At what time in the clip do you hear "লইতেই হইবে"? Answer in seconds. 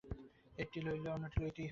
1.43-1.69